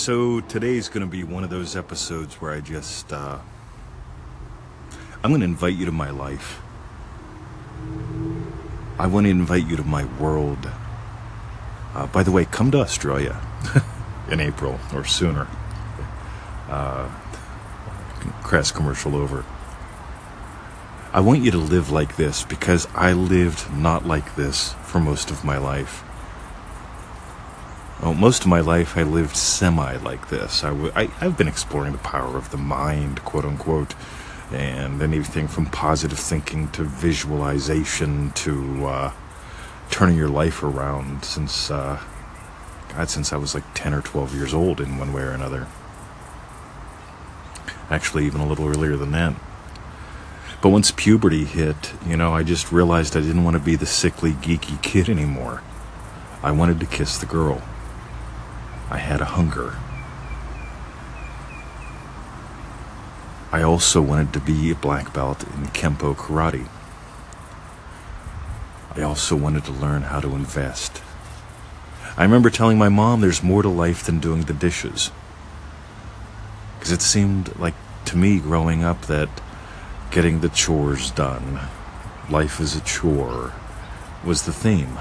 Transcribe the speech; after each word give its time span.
So 0.00 0.40
today's 0.40 0.88
going 0.88 1.04
to 1.04 1.10
be 1.10 1.24
one 1.24 1.44
of 1.44 1.50
those 1.50 1.76
episodes 1.76 2.36
where 2.36 2.52
I 2.52 2.60
just, 2.60 3.12
uh, 3.12 3.38
I'm 5.22 5.30
going 5.30 5.42
to 5.42 5.46
invite 5.46 5.74
you 5.74 5.84
to 5.84 5.92
my 5.92 6.08
life. 6.08 6.62
I 8.98 9.06
want 9.06 9.26
to 9.26 9.30
invite 9.30 9.66
you 9.66 9.76
to 9.76 9.84
my 9.84 10.06
world. 10.18 10.70
Uh, 11.94 12.06
by 12.06 12.22
the 12.22 12.32
way, 12.32 12.46
come 12.46 12.70
to 12.70 12.78
Australia 12.78 13.38
in 14.30 14.40
April 14.40 14.80
or 14.94 15.04
sooner. 15.04 15.46
Uh, 16.70 17.06
crass 18.42 18.70
commercial 18.70 19.14
over. 19.14 19.44
I 21.12 21.20
want 21.20 21.42
you 21.42 21.50
to 21.50 21.58
live 21.58 21.90
like 21.90 22.16
this 22.16 22.42
because 22.42 22.88
I 22.94 23.12
lived 23.12 23.70
not 23.70 24.06
like 24.06 24.34
this 24.34 24.72
for 24.82 24.98
most 24.98 25.30
of 25.30 25.44
my 25.44 25.58
life. 25.58 26.02
Well, 28.02 28.14
most 28.14 28.42
of 28.42 28.46
my 28.46 28.60
life 28.60 28.96
I 28.96 29.02
lived 29.02 29.36
semi 29.36 29.96
like 29.98 30.30
this. 30.30 30.64
I 30.64 30.70
w- 30.70 30.92
I, 30.96 31.10
I've 31.20 31.36
been 31.36 31.48
exploring 31.48 31.92
the 31.92 31.98
power 31.98 32.38
of 32.38 32.50
the 32.50 32.56
mind, 32.56 33.22
quote 33.26 33.44
unquote, 33.44 33.94
and 34.50 35.02
anything 35.02 35.46
from 35.46 35.66
positive 35.66 36.18
thinking 36.18 36.68
to 36.68 36.82
visualization 36.82 38.30
to 38.32 38.86
uh, 38.86 39.12
turning 39.90 40.16
your 40.16 40.30
life 40.30 40.62
around 40.62 41.26
since, 41.26 41.70
uh, 41.70 42.00
God, 42.88 43.10
since 43.10 43.34
I 43.34 43.36
was 43.36 43.54
like 43.54 43.64
10 43.74 43.92
or 43.92 44.00
12 44.00 44.34
years 44.34 44.54
old 44.54 44.80
in 44.80 44.96
one 44.96 45.12
way 45.12 45.22
or 45.22 45.32
another. 45.32 45.66
Actually, 47.90 48.24
even 48.24 48.40
a 48.40 48.46
little 48.46 48.66
earlier 48.66 48.96
than 48.96 49.10
that. 49.10 49.34
But 50.62 50.70
once 50.70 50.90
puberty 50.90 51.44
hit, 51.44 51.92
you 52.06 52.16
know, 52.16 52.32
I 52.32 52.44
just 52.44 52.72
realized 52.72 53.14
I 53.14 53.20
didn't 53.20 53.44
want 53.44 53.56
to 53.56 53.62
be 53.62 53.76
the 53.76 53.84
sickly, 53.84 54.32
geeky 54.32 54.80
kid 54.80 55.10
anymore. 55.10 55.62
I 56.42 56.50
wanted 56.50 56.80
to 56.80 56.86
kiss 56.86 57.18
the 57.18 57.26
girl. 57.26 57.62
I 58.90 58.98
had 58.98 59.20
a 59.20 59.24
hunger. 59.24 59.76
I 63.52 63.62
also 63.62 64.02
wanted 64.02 64.32
to 64.32 64.40
be 64.40 64.70
a 64.70 64.74
black 64.74 65.14
belt 65.14 65.44
in 65.44 65.68
Kempo 65.68 66.14
karate. 66.14 66.68
I 68.96 69.02
also 69.02 69.36
wanted 69.36 69.64
to 69.66 69.72
learn 69.72 70.02
how 70.02 70.20
to 70.20 70.34
invest. 70.34 71.02
I 72.16 72.24
remember 72.24 72.50
telling 72.50 72.78
my 72.78 72.88
mom 72.88 73.20
there's 73.20 73.42
more 73.42 73.62
to 73.62 73.68
life 73.68 74.04
than 74.04 74.18
doing 74.18 74.42
the 74.42 74.52
dishes. 74.52 75.12
Because 76.78 76.90
it 76.90 77.02
seemed 77.02 77.56
like 77.56 77.74
to 78.06 78.16
me 78.16 78.40
growing 78.40 78.82
up 78.82 79.02
that 79.02 79.28
getting 80.10 80.40
the 80.40 80.48
chores 80.48 81.12
done, 81.12 81.60
life 82.28 82.60
is 82.60 82.74
a 82.74 82.80
chore, 82.80 83.52
was 84.24 84.42
the 84.42 84.52
theme. 84.52 84.98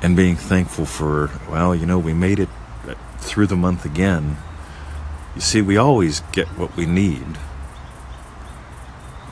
And 0.00 0.16
being 0.16 0.36
thankful 0.36 0.86
for, 0.86 1.30
well, 1.50 1.74
you 1.74 1.84
know, 1.84 1.98
we 1.98 2.12
made 2.12 2.38
it 2.38 2.48
through 3.18 3.48
the 3.48 3.56
month 3.56 3.84
again. 3.84 4.36
You 5.34 5.40
see, 5.40 5.60
we 5.60 5.76
always 5.76 6.20
get 6.32 6.46
what 6.48 6.76
we 6.76 6.86
need. 6.86 7.26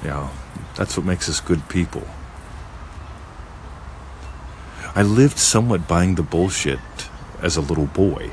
You 0.03 0.09
know, 0.09 0.31
that's 0.77 0.97
what 0.97 1.07
makes 1.07 1.29
us 1.29 1.41
good 1.41 1.69
people. 1.69 2.07
I 4.95 5.03
lived 5.03 5.39
somewhat 5.39 5.87
buying 5.87 6.15
the 6.15 6.23
bullshit 6.23 6.81
as 7.43 7.57
a 7.57 7.61
little 7.61 7.87
boy. 7.87 8.31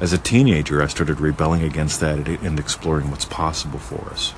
As 0.00 0.14
a 0.14 0.18
teenager, 0.18 0.82
I 0.82 0.86
started 0.86 1.20
rebelling 1.20 1.62
against 1.62 2.00
that 2.00 2.26
and 2.26 2.58
exploring 2.58 3.10
what's 3.10 3.26
possible 3.26 3.78
for 3.78 4.10
us. 4.10 4.32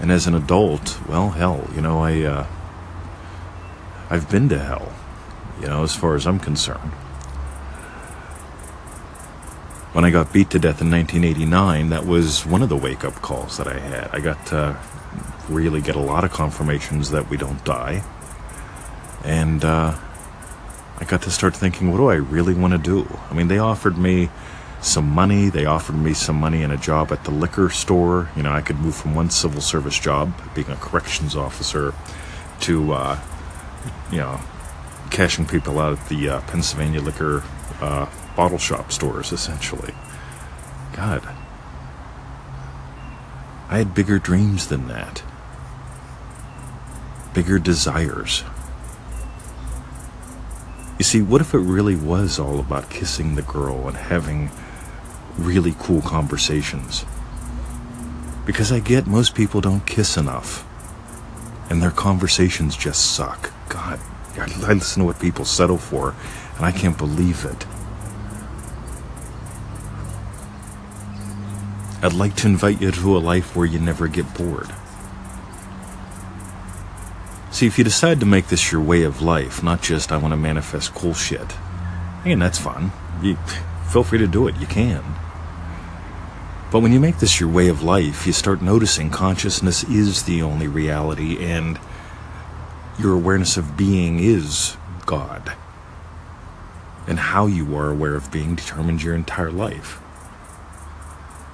And 0.00 0.10
as 0.10 0.26
an 0.26 0.34
adult, 0.34 0.98
well, 1.08 1.30
hell, 1.30 1.68
you 1.74 1.80
know, 1.80 2.02
I, 2.02 2.22
uh, 2.22 2.46
I've 4.10 4.30
been 4.30 4.48
to 4.50 4.58
hell, 4.58 4.92
you 5.60 5.66
know, 5.66 5.82
as 5.82 5.94
far 5.94 6.14
as 6.14 6.26
I'm 6.26 6.38
concerned. 6.38 6.92
When 9.92 10.04
I 10.04 10.10
got 10.10 10.32
beat 10.32 10.50
to 10.50 10.58
death 10.58 10.80
in 10.80 10.90
1989, 10.90 11.90
that 11.90 12.04
was 12.04 12.44
one 12.44 12.62
of 12.62 12.68
the 12.68 12.76
wake 12.76 13.04
up 13.04 13.14
calls 13.14 13.56
that 13.58 13.68
I 13.68 13.78
had. 13.78 14.10
I 14.12 14.20
got 14.20 14.44
to 14.46 14.76
really 15.48 15.80
get 15.80 15.94
a 15.94 16.00
lot 16.00 16.24
of 16.24 16.32
confirmations 16.32 17.10
that 17.10 17.30
we 17.30 17.36
don't 17.36 17.64
die. 17.64 18.02
And, 19.24 19.64
uh, 19.64 19.96
I 20.96 21.04
got 21.04 21.22
to 21.22 21.30
start 21.30 21.56
thinking, 21.56 21.90
what 21.90 21.98
do 21.98 22.08
I 22.08 22.14
really 22.14 22.54
want 22.54 22.72
to 22.72 22.78
do? 22.78 23.18
I 23.30 23.34
mean, 23.34 23.48
they 23.48 23.58
offered 23.58 23.98
me 23.98 24.30
some 24.80 25.08
money. 25.08 25.48
They 25.48 25.64
offered 25.64 25.96
me 25.96 26.12
some 26.14 26.36
money 26.36 26.62
and 26.62 26.72
a 26.72 26.76
job 26.76 27.10
at 27.10 27.24
the 27.24 27.30
liquor 27.30 27.70
store. 27.70 28.30
You 28.36 28.42
know, 28.42 28.52
I 28.52 28.60
could 28.60 28.78
move 28.78 28.94
from 28.94 29.14
one 29.14 29.30
civil 29.30 29.60
service 29.60 29.98
job, 29.98 30.32
being 30.54 30.68
a 30.70 30.76
corrections 30.76 31.34
officer, 31.34 31.94
to, 32.60 32.92
uh, 32.92 33.18
you 34.10 34.18
know, 34.18 34.40
cashing 35.10 35.46
people 35.46 35.78
out 35.78 35.98
at 35.98 36.08
the 36.08 36.28
uh, 36.28 36.40
Pennsylvania 36.42 37.00
liquor 37.00 37.42
uh, 37.80 38.06
bottle 38.36 38.58
shop 38.58 38.92
stores, 38.92 39.32
essentially. 39.32 39.94
God. 40.92 41.22
I 43.68 43.78
had 43.78 43.94
bigger 43.94 44.18
dreams 44.18 44.66
than 44.66 44.88
that, 44.88 45.22
bigger 47.32 47.58
desires. 47.58 48.44
You 50.98 51.04
see, 51.04 51.22
what 51.22 51.40
if 51.40 51.54
it 51.54 51.58
really 51.58 51.96
was 51.96 52.38
all 52.38 52.60
about 52.60 52.90
kissing 52.90 53.34
the 53.34 53.42
girl 53.42 53.88
and 53.88 53.96
having 53.96 54.50
really 55.36 55.74
cool 55.78 56.02
conversations? 56.02 57.04
Because 58.44 58.70
I 58.70 58.78
get 58.78 59.06
most 59.06 59.34
people 59.34 59.60
don't 59.60 59.86
kiss 59.86 60.16
enough, 60.16 60.64
and 61.70 61.82
their 61.82 61.90
conversations 61.90 62.76
just 62.76 63.14
suck. 63.14 63.50
I 64.38 64.46
listen 64.74 65.00
to 65.00 65.06
what 65.06 65.20
people 65.20 65.44
settle 65.44 65.78
for, 65.78 66.14
and 66.56 66.64
I 66.64 66.72
can't 66.72 66.98
believe 66.98 67.44
it. 67.44 67.66
I'd 72.02 72.12
like 72.12 72.36
to 72.36 72.46
invite 72.46 72.82
you 72.82 72.90
to 72.90 73.16
a 73.16 73.18
life 73.18 73.56
where 73.56 73.64
you 73.64 73.78
never 73.78 74.08
get 74.08 74.34
bored. 74.34 74.74
See, 77.50 77.66
if 77.66 77.78
you 77.78 77.84
decide 77.84 78.20
to 78.20 78.26
make 78.26 78.48
this 78.48 78.72
your 78.72 78.80
way 78.80 79.04
of 79.04 79.22
life, 79.22 79.62
not 79.62 79.80
just 79.80 80.12
I 80.12 80.16
want 80.16 80.32
to 80.32 80.36
manifest 80.36 80.92
cool 80.92 81.14
shit, 81.14 81.54
and 82.24 82.42
that's 82.42 82.58
fun. 82.58 82.92
You 83.22 83.36
feel 83.90 84.04
free 84.04 84.18
to 84.18 84.26
do 84.26 84.48
it. 84.48 84.56
You 84.56 84.66
can. 84.66 85.02
But 86.70 86.80
when 86.80 86.92
you 86.92 86.98
make 86.98 87.20
this 87.20 87.38
your 87.38 87.48
way 87.48 87.68
of 87.68 87.82
life, 87.84 88.26
you 88.26 88.32
start 88.32 88.60
noticing 88.60 89.08
consciousness 89.08 89.84
is 89.84 90.24
the 90.24 90.42
only 90.42 90.66
reality, 90.66 91.42
and 91.42 91.78
your 92.98 93.14
awareness 93.14 93.56
of 93.56 93.76
being 93.76 94.20
is 94.20 94.76
God. 95.06 95.52
And 97.06 97.18
how 97.18 97.46
you 97.46 97.76
are 97.76 97.90
aware 97.90 98.14
of 98.14 98.32
being 98.32 98.54
determines 98.54 99.04
your 99.04 99.14
entire 99.14 99.50
life. 99.50 100.00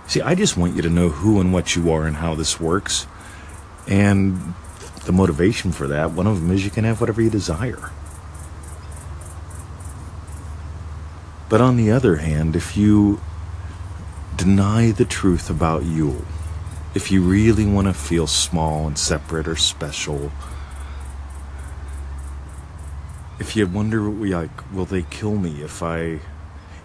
See, 0.07 0.21
I 0.21 0.35
just 0.35 0.57
want 0.57 0.77
you 0.77 0.83
to 0.83 0.91
know 0.91 1.09
who 1.09 1.41
and 1.41 1.53
what 1.53 1.77
you 1.77 1.91
are 1.93 2.07
and 2.07 2.17
how 2.17 2.35
this 2.35 2.61
works. 2.61 3.07
And 3.87 4.55
the 5.07 5.13
motivation 5.13 5.73
for 5.73 5.87
that, 5.89 6.13
one 6.13 6.27
of 6.27 6.41
them 6.41 6.51
is 6.51 6.65
you 6.65 6.71
can 6.71 6.85
have 6.85 7.01
whatever 7.01 7.23
you 7.23 7.31
desire. 7.31 7.91
But 11.49 11.61
on 11.61 11.77
the 11.77 11.91
other 11.91 12.17
hand, 12.17 12.55
if 12.55 12.77
you 12.77 13.21
deny 14.37 14.93
the 14.93 15.05
truth 15.05 15.51
about 15.51 15.85
you, 15.85 16.25
if 16.95 17.11
you 17.11 17.23
really 17.23 17.67
want 17.67 17.87
to 17.87 17.93
feel 17.93 18.27
small 18.27 18.87
and 18.87 18.97
separate 18.99 19.49
or 19.49 19.57
special, 19.57 20.33
if 23.41 23.57
you 23.57 23.67
wonder, 23.67 24.03
like, 24.03 24.73
will 24.73 24.85
they 24.85 25.03
kill 25.03 25.35
me 25.35 25.63
if 25.63 25.83
I. 25.83 26.21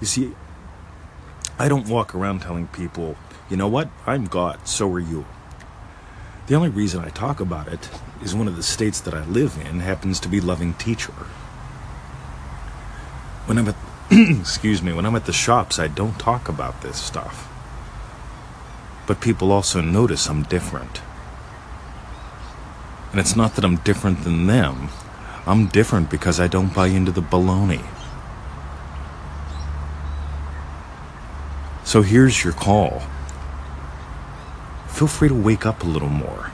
You 0.01 0.07
see, 0.07 0.33
I 1.59 1.67
don't 1.67 1.88
walk 1.88 2.16
around 2.16 2.41
telling 2.41 2.67
people, 2.67 3.16
you 3.49 3.57
know 3.57 3.67
what, 3.67 3.89
I'm 4.07 4.25
God, 4.25 4.67
so 4.67 4.91
are 4.91 4.99
you. 4.99 5.25
The 6.47 6.55
only 6.55 6.69
reason 6.69 7.03
I 7.03 7.09
talk 7.09 7.39
about 7.39 7.67
it 7.67 7.89
is 8.23 8.35
one 8.35 8.47
of 8.47 8.55
the 8.55 8.63
states 8.63 8.99
that 9.01 9.13
I 9.13 9.25
live 9.25 9.57
in 9.66 9.79
happens 9.79 10.19
to 10.21 10.27
be 10.27 10.41
loving 10.41 10.73
teacher. 10.73 11.13
When 13.46 13.58
I'm 13.58 13.67
at 13.67 13.75
excuse 14.11 14.81
me, 14.81 14.93
when 14.93 15.05
I'm 15.05 15.16
at 15.16 15.25
the 15.25 15.34
shops, 15.34 15.79
I 15.79 15.87
don't 15.87 16.19
talk 16.19 16.47
about 16.47 16.81
this 16.81 16.97
stuff. 16.97 17.49
But 19.08 19.22
people 19.22 19.51
also 19.51 19.81
notice 19.81 20.28
I'm 20.28 20.43
different. 20.43 21.01
And 23.11 23.19
it's 23.19 23.35
not 23.35 23.55
that 23.55 23.66
I'm 23.66 23.78
different 23.78 24.23
than 24.23 24.46
them. 24.47 24.90
I'm 25.47 25.68
different 25.68 26.09
because 26.09 26.40
I 26.40 26.47
don't 26.47 26.74
buy 26.74 26.88
into 26.88 27.12
the 27.12 27.22
baloney. 27.22 27.86
So 31.84 32.02
here's 32.02 32.44
your 32.44 32.53
call 32.53 33.03
feel 34.88 35.08
free 35.09 35.28
to 35.28 35.36
wake 35.36 35.66
up 35.66 35.84
a 35.84 35.86
little 35.86 36.09
more. 36.09 36.52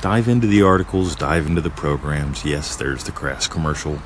Dive 0.00 0.26
into 0.26 0.46
the 0.46 0.62
articles, 0.62 1.14
dive 1.14 1.46
into 1.46 1.60
the 1.60 1.68
programs. 1.68 2.46
Yes, 2.46 2.76
there's 2.76 3.04
the 3.04 3.12
crass 3.12 3.46
commercial. 3.46 3.98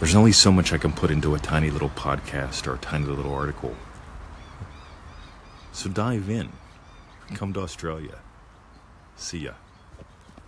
There's 0.00 0.16
only 0.16 0.32
so 0.32 0.50
much 0.50 0.72
I 0.72 0.78
can 0.78 0.92
put 0.92 1.12
into 1.12 1.34
a 1.34 1.38
tiny 1.38 1.70
little 1.70 1.90
podcast 1.90 2.66
or 2.66 2.74
a 2.74 2.78
tiny 2.78 3.06
little 3.06 3.32
article. 3.32 3.76
So 5.72 5.88
dive 5.88 6.28
in. 6.28 6.50
Come 7.34 7.52
to 7.52 7.60
Australia. 7.60 8.18
See 9.16 9.38
ya. 9.38 9.52